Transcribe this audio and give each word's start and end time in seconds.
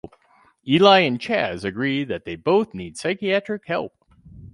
Eli 0.67 1.01
and 1.01 1.21
Chas 1.21 1.63
agree 1.63 2.03
that 2.03 2.25
they 2.25 2.35
both 2.35 2.73
need 2.73 2.97
psychiatric 2.97 3.67
help. 3.67 3.93